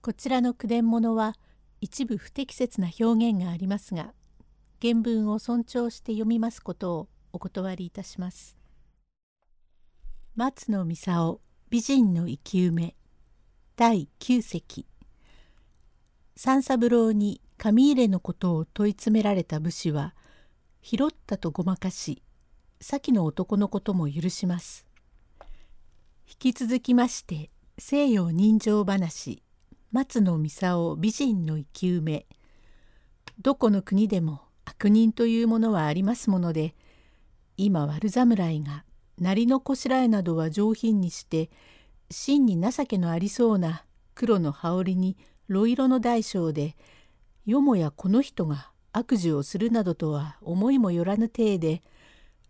[0.00, 1.34] こちらの句伝物は
[1.80, 4.14] 一部不適切な表現がありますが
[4.80, 8.56] 原文を尊重して読みますことをお断りいたします。
[10.36, 12.94] 松野操美人の生き埋め
[13.74, 14.86] 第9席
[16.36, 20.14] 三三郎に紙入れのことを問い詰められた武士は
[20.80, 22.22] 拾ったとごまかし
[22.80, 24.86] 先の男のことも許します。
[26.28, 29.42] 引き続きまして西洋人情話
[29.90, 32.26] 松野操美人の生き埋め。
[33.40, 36.74] どこの国でも悪人というものはありますもので
[37.56, 38.84] 今悪侍が
[39.18, 41.48] 鳴りのこしらえなどは上品にして
[42.10, 43.84] 真に情けのありそうな
[44.14, 46.76] 黒の羽織に呂色の大小で
[47.46, 51.82] よもやこの人が悪事をするなどとは思いもよらぬ体で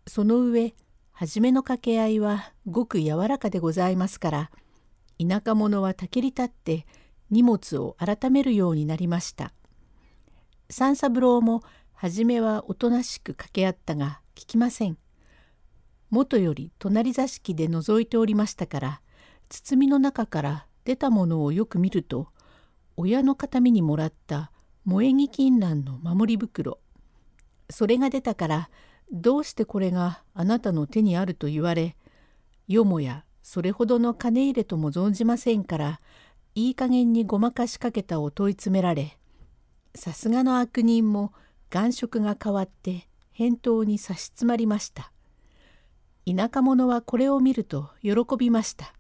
[0.07, 0.74] その上
[1.12, 4.51] 初めの掛け合いはごく柔らかでございますから
[5.20, 6.87] 田舎者はたけり立って
[7.30, 9.52] 荷物を改めるようになりました。
[10.71, 11.62] 三三郎も
[11.93, 14.98] 初めはおとなしく掛け合ったが聞きません。
[16.10, 19.01] 元より隣座敷で覗いておりましたから
[19.48, 22.29] 包みの中から出たものをよく見ると
[22.96, 24.51] 親の形見にもらった
[24.87, 26.79] 萌木金蘭の守り袋
[27.68, 28.70] それが出たから
[29.13, 31.96] どうしてこれがあなたの手にあると言われ
[32.66, 36.01] よもやそれほどの金入れとも存じませんから
[36.59, 39.16] いい加減にごまかしかけたを問い詰められ
[39.95, 41.32] さすがの悪人も
[41.70, 45.12] 眼色が変わって返答に差し詰まりました。
[46.26, 48.92] 田舎者はこれを見ると喜びました。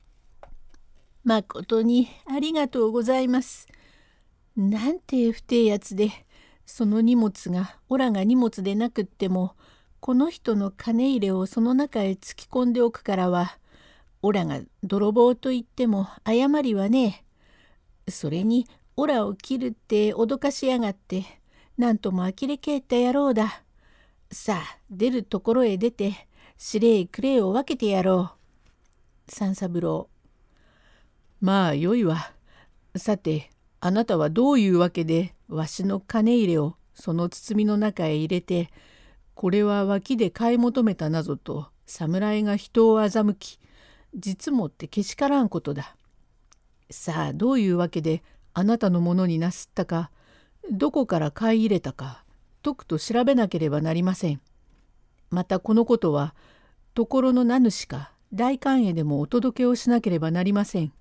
[1.24, 3.66] まことにありがとうございます。
[4.56, 6.12] なんて不定やつで
[6.64, 9.56] その荷物がオラが荷物でなくっても
[9.98, 13.58] この人の金入れをその中へ突き込んでおくからは
[14.22, 17.27] オラが泥棒と言っても誤りはねえ。
[18.10, 21.24] それにオラを切るって脅かしやがって
[21.76, 23.62] なんとも呆れ返った野郎だ。
[24.30, 26.26] さあ出るところへ出て
[26.56, 28.32] 司令クレイを分けてやろ
[29.28, 29.30] う。
[29.30, 30.08] 三三郎
[31.40, 32.32] まあよいわ。
[32.96, 38.70] さてあなたはどういうわけでわしの金入れをその包みの中へ入れて
[39.34, 43.60] これは脇で買い求めたなぞと侍が人を欺き
[44.16, 45.94] 実もってけしからんことだ。
[46.90, 48.22] さあどういうわけで
[48.54, 50.10] あなたのものになすったか
[50.70, 52.24] どこから買い入れたか
[52.62, 54.40] とくと調べなければなりません。
[55.30, 56.34] またこのことは
[56.94, 60.92] ところの名主か大官へでもお届けをしなければなりません。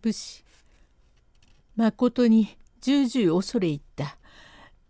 [0.00, 0.44] 武士
[1.74, 4.16] まことに重々恐れ入った。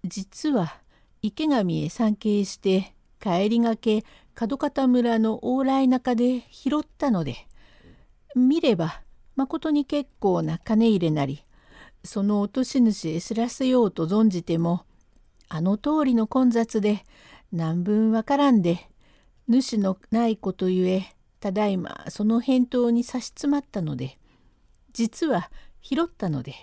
[0.04, 0.76] 実は
[1.22, 4.04] 池上へ参詣して帰りがけ
[4.38, 7.46] 門方村の往来中で拾ったので
[8.34, 9.00] 見れば
[9.36, 11.44] まことに結構な金入れなり
[12.04, 14.84] その落とし主へ知らせようと存じても
[15.48, 17.04] あの通りの混雑で
[17.52, 18.88] 何分わからんで
[19.48, 24.18] 主のないことゆえただいまその返答に差し詰まったので
[24.92, 25.50] 実は
[25.82, 26.54] 拾ったので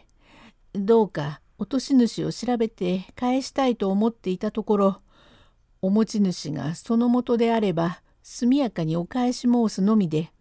[0.73, 5.01] どうか落とし主を調べて返したいと思っていたところ
[5.81, 10.31] お持ち主がそのもとであれば速やかにお返し申すのみで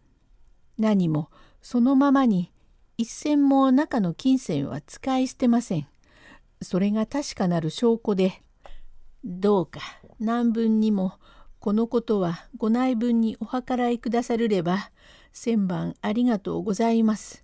[0.79, 1.31] 何も
[1.63, 2.53] そのままに
[2.99, 5.87] 一銭も中の金銭は使い捨てません。
[6.61, 8.43] それが確かなる証拠で
[9.25, 9.81] どうか
[10.21, 11.15] 何分にも
[11.59, 14.91] このことはご内分にお計らいくださるれば
[15.33, 17.43] 千番ありがとうございます。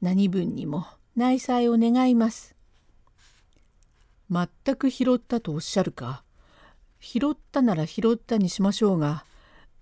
[0.00, 2.54] 何分にも内裁を願います。
[4.30, 6.22] 全く拾ったとおっしゃるか。
[7.00, 9.24] 拾ったなら拾ったにしましょうが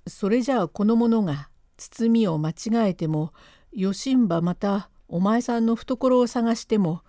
[0.07, 1.50] それじゃあこの者が
[1.81, 3.33] 包みを間違えても
[3.73, 7.01] よしんばまたお前さんの懐を探しても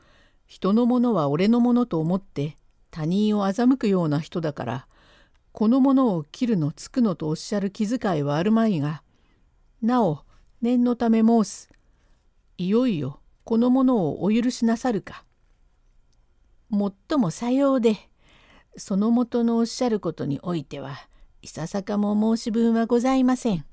[0.48, 2.56] 人のものは俺のものと思って
[2.90, 4.88] 他人を欺くような人だから
[5.52, 9.04] このものを切るのつくのとおっしゃる気遣いはあるまいが
[9.81, 10.22] なお
[10.62, 11.70] 念のため申す
[12.57, 15.25] いよいよこのものをお許しなさるか。
[16.69, 17.98] もっともさようで
[18.78, 20.94] そのもとのおっしゃることにおいては
[21.42, 23.66] いささかも申し分はございません。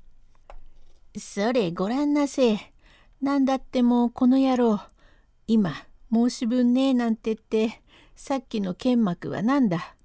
[1.17, 2.73] それごらんなせえ。
[3.21, 4.79] なんだってもうこの野郎。
[5.47, 5.73] 今、
[6.13, 7.81] 申し分ねえなんてって、
[8.15, 9.95] さっきの剣幕は何だ。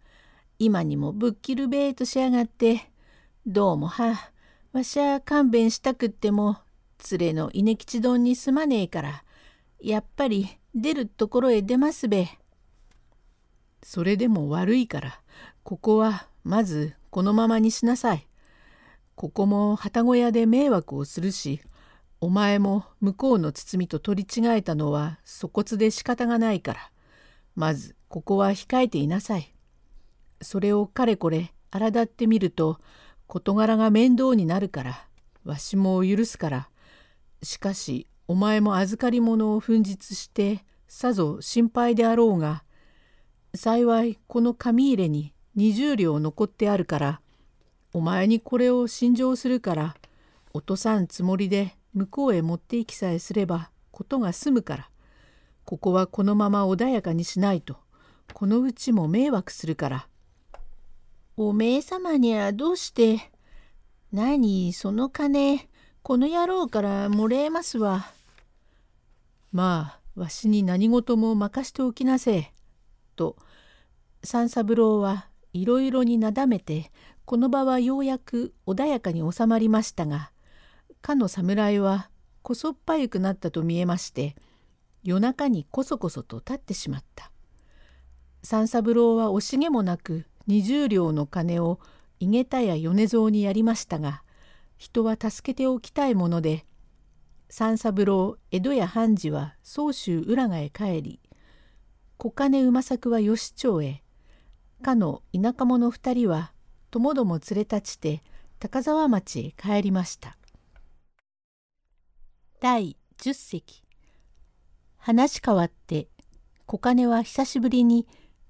[0.58, 2.90] 今にもぶっきるべえとしやがって。
[3.46, 4.30] どうもは、
[4.72, 6.56] わしゃ勘弁したくっても、
[7.10, 9.24] 連れの稲吉丼にすまねえから、
[9.80, 12.28] やっぱり出るところへ出ますべ。
[13.82, 15.20] それでも悪いから、
[15.62, 18.26] ここはまずこのままにしなさい。
[19.14, 21.60] ここも旗小屋で迷惑をするし
[22.20, 26.90] お前も向こうの包みと取り違えたのは粗骨で仕方がないから、
[27.54, 29.54] まずここは控えていなさい。
[30.40, 32.78] それをかれこれ荒立ってみると
[33.26, 35.08] 事柄が面倒になるから
[35.44, 36.68] わしも許すから
[37.42, 42.64] しかしお前も預かり物を紛失してさぞ心配であろうが
[43.54, 47.20] 幸いこの紙入れに20両残ってあるから
[47.94, 49.96] お前にこれを心情するから
[50.52, 54.90] 落とさんつもりで向こうへ持って行きさえすればことが済むから
[55.64, 57.76] ここはこのまま穏やかにしないと
[58.32, 60.08] このうちも迷惑するから。
[61.36, 63.30] おめえ様にはどうして
[64.12, 65.68] 何その金
[66.02, 68.06] この野郎からもれえますわ。
[69.52, 72.52] まあわしに何事も任しておきなせえ。
[73.16, 73.36] と
[74.22, 76.90] 三三郎はいろいろになだめて
[77.24, 80.30] この場はようやく穏やかに収まりましたが
[81.02, 82.10] かの侍は
[82.42, 84.36] こそっぱゆくなったと見えまして
[85.02, 87.30] 夜中にこそこそと立ってしまった。
[88.44, 91.80] 三三郎は惜しげもなく20両の金を
[92.20, 94.22] 井桁や米蔵にやりましたが
[94.76, 96.66] 人は助けておきたいもので
[97.48, 101.20] 三三郎江戸や判事は宗州浦賀へ帰り
[102.18, 104.02] 小金馬作は吉町へ
[104.82, 106.52] かの田舎者二人は
[106.94, 108.22] ともども連れ立ちて
[108.60, 110.36] 高沢町へ帰りました。
[112.60, 113.82] 第10席
[114.96, 116.06] 話変わって
[116.66, 118.06] 小金は久しぶりに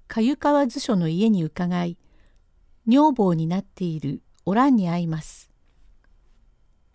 [0.07, 1.97] 粥川図書の家に伺い
[2.85, 5.49] 女房になっているおらんに会います。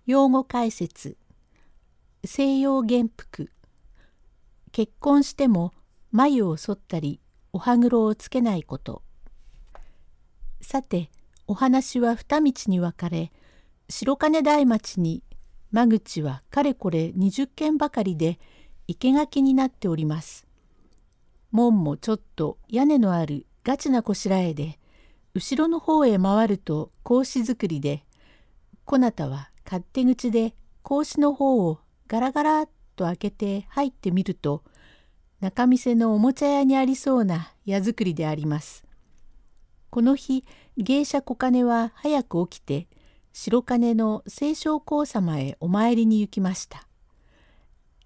[0.07, 1.17] 用語解説
[2.23, 3.51] 西洋元服
[4.71, 5.73] 結婚しても
[6.13, 7.19] 眉を剃ったり
[7.53, 9.03] お歯黒をつけないこと
[10.61, 11.11] さて
[11.51, 13.33] お話は二道に分かれ
[13.89, 15.25] 白金台町に
[15.73, 18.39] 間口はかれこれ20軒ばかりで
[18.87, 20.47] 生垣になっております。
[21.51, 24.79] 門もちょっと屋根のあるガチなこしらえで
[25.35, 28.05] 後ろの方へ回ると格子作りで
[28.85, 30.55] こなたは勝手口で
[30.85, 34.63] 格子の方をガラガラっと開けて入ってみると
[35.41, 38.85] 中店のおもちゃ屋にありそうな矢作りであります。
[39.91, 40.45] この日
[40.77, 42.89] 芸者小金は早く起きて
[43.33, 46.87] 白金の清少皇様へお参りに行きました。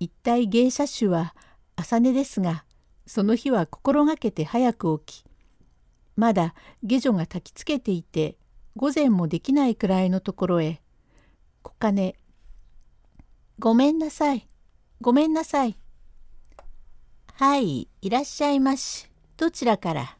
[0.01, 1.35] 一体芸者種は
[1.77, 2.65] 朝寝ですが
[3.07, 5.25] その日は心がけて早く起き
[6.17, 8.37] まだ下女が焚きつけていて
[8.77, 10.81] 午前もできないくらいのところへ
[11.63, 12.17] 「小金
[13.59, 14.47] ごめんなさい
[15.01, 15.77] ごめんなさい」
[17.35, 20.19] 「はいいらっしゃいましどちらから」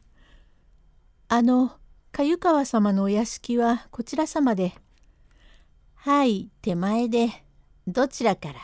[1.27, 1.77] 「あの
[2.23, 4.73] 粥川様のお屋敷はこちら様で」
[5.95, 7.45] 「はい手前で。
[7.87, 8.55] どちらから」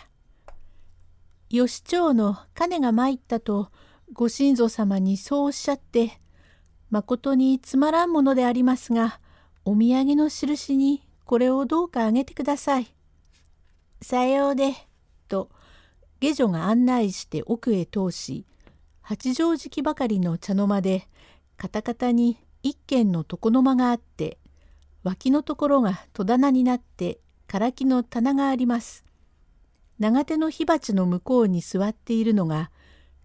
[1.50, 3.71] 吉長の金が参ったと
[4.13, 6.19] ご神祖様にそうおっしゃって
[6.89, 9.19] まことにつまらんものでありますが
[9.63, 12.95] お土産の印にこれをどうかあげてください。
[14.01, 14.74] さようで」
[15.30, 15.50] と
[16.19, 18.45] 下女が案内して奥へ通し
[19.01, 21.07] 八畳敷ばかりの茶の間で
[21.57, 24.37] カタカタに一軒の床の間があって
[25.03, 29.03] 脇のところが戸棚になって唐木の棚があります。
[29.99, 32.71] 長手の火鉢の向こうに座っているのが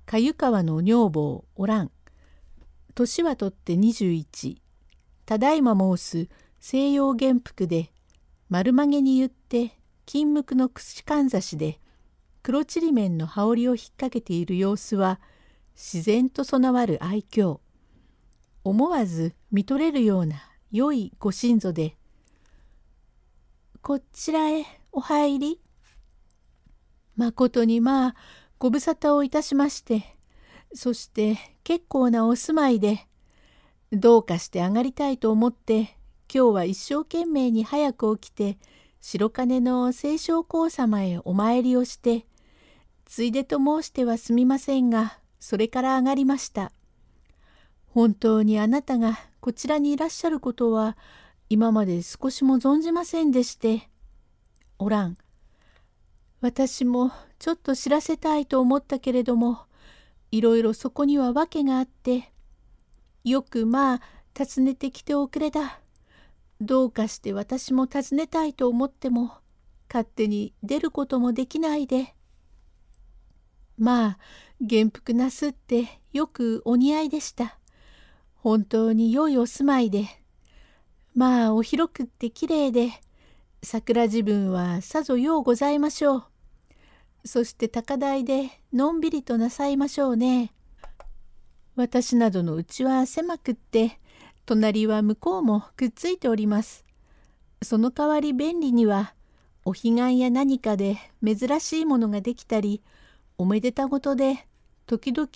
[0.05, 1.91] 粥川の女房おらん。
[2.95, 4.57] 年はとって21
[5.27, 6.29] ただいま申す
[6.61, 7.93] 西洋元服で
[8.49, 9.77] 丸曲げに言って
[10.07, 11.79] 金無垢の串かんざしで
[12.43, 15.21] 黒ちりめんの羽織を引っ掛けている様子は
[15.75, 17.59] 自然と備わる愛嬌。
[18.69, 20.43] 思わず見とれるような
[20.73, 21.97] 良いご親祖で
[23.81, 25.61] 「こちらへお入り」
[27.15, 28.15] まことにまあ
[28.59, 30.17] ご無沙汰をいたしまして、
[30.75, 33.07] そして結構なお住まいで、
[33.93, 35.97] どうかして上がりたいと思って、
[36.33, 38.59] 今日は一生懸命に早く起きて、
[39.01, 42.27] 白金の清少皇様へお参りをして、
[43.05, 46.73] ついでと申してはすみませんが、それから上がりました。
[47.97, 50.99] 本当にあなたがこちらにいらっしゃることは、
[51.49, 53.89] 今まで少しも存じませんでして。
[54.79, 55.17] おらん。
[56.43, 59.61] 私もちょっと知らせたいと思ったけれども
[60.31, 62.31] いろいろそこには訳があって
[63.25, 64.01] よくまあ
[64.37, 65.81] 訪ねてきておくれだ
[66.61, 69.33] どうかして私も訪ねたいと思っても
[69.89, 72.15] 勝手に出ることもできないで
[73.79, 74.19] まあ
[74.61, 77.59] 元服なすってよくお似合いでした
[78.47, 80.07] 本当に良いお住まいで
[81.17, 82.93] まあお広くってきれいで
[83.61, 86.25] 桜自分はさぞようございましょう。
[87.25, 90.53] そして高台でのんびりとなさいましょうね。
[91.75, 93.99] 私などのうちは狭くって、
[94.45, 96.85] 隣は向こうもくっついております。
[97.63, 99.15] その代わり便利には、
[99.65, 102.81] お彼岸や何かで珍しいものができたり、
[103.39, 104.47] おめでたごとで、
[104.87, 105.29] 時々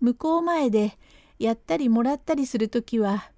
[0.00, 0.98] 向こう前で
[1.38, 3.30] やったりもらったりする時は、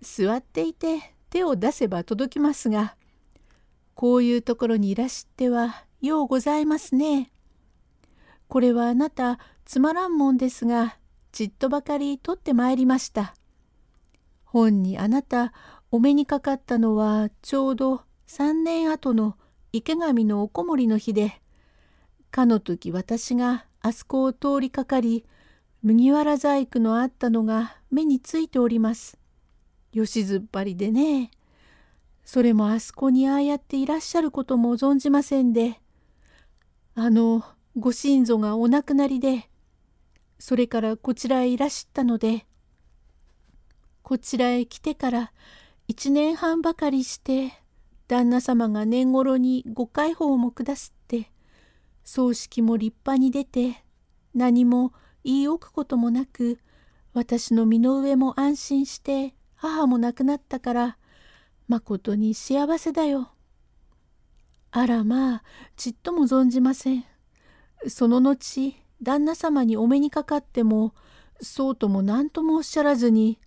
[0.00, 2.96] 座っていて手を出せば届きますが、
[3.94, 7.30] こういうところにいらしてはようございますね。
[8.48, 10.98] これはあなたつまらんもんですが、
[11.32, 13.34] ちっとばかり取ってまいりました。
[14.44, 15.52] 本にあなた
[15.90, 19.36] お目にかかったのはちょうど3年後の
[19.72, 21.40] 池上のおこもりの日で、
[22.30, 25.24] かの時私があそこを通りかかり、
[25.86, 29.18] 麦わら細工のあったのが目についております。
[29.92, 31.30] よしずっぱりでね。
[32.24, 35.78] それもあそこにああやっていらっしゃることも存じませんで、
[36.94, 37.44] あの
[37.76, 39.50] ご親祖がお亡くなりで、
[40.38, 42.46] それからこちらへいらしったので、
[44.02, 45.32] こちらへ来てから
[45.86, 47.52] 一年半ばかりして、
[48.08, 51.30] 旦那様が年頃にご解放も下すって、
[52.04, 53.84] 葬式も立派に出て、
[54.34, 56.58] 何も言い置くこともなく、
[57.12, 60.98] 私の身の上も安心して母も亡くなったから、
[61.68, 63.30] まことに幸せだよ。
[64.70, 65.42] あらまあ、
[65.76, 67.04] ちっとも存じません。
[67.88, 70.94] その後、旦那様にお目にかかっても、
[71.40, 73.38] そうとも何ともおっしゃらずに、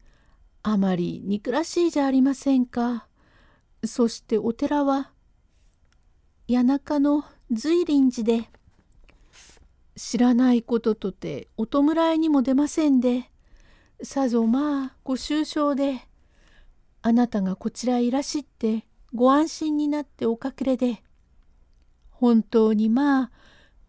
[0.63, 3.07] あまり憎らしいじゃありませんか。
[3.85, 5.11] そしてお寺は、
[6.47, 8.49] 谷中の随林寺で、
[9.97, 13.31] 知らないこととてお弔いにも出ませんで、
[14.03, 16.07] さぞまあご愁傷で、
[17.01, 21.01] あなたがこちらいらしってご安心になってお隠れで、
[22.11, 23.31] 本当にまあ、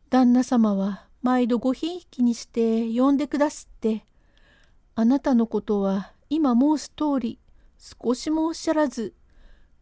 [0.09, 4.07] 旦那様は毎度ごひいきにして呼んでくだすって、
[4.95, 7.39] あなたのことは今申す通り
[7.77, 9.13] 少しもおっしゃらず、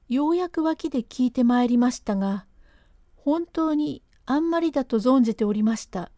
[0.09, 2.47] ようやく脇で聞いてまいりましたが、
[3.15, 6.11] 本当にあんまりだと存じておりました。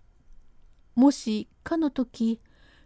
[0.99, 2.41] もしかの時、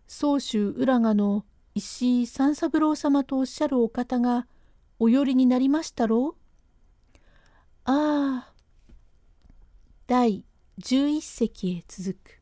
[0.07, 4.47] 宗州浦賀の石井三三郎様とおっしゃるお方が
[4.99, 7.11] お寄りになりましたろう？
[7.87, 8.52] ああ。
[10.07, 10.45] 第
[10.78, 12.41] 11席へ続く。